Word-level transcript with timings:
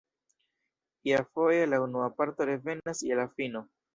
Iafoje 1.09 1.67
la 1.75 1.79
unua 1.83 2.09
parto 2.21 2.47
revenas 2.53 3.05
je 3.11 3.21
la 3.23 3.29
fino. 3.37 3.63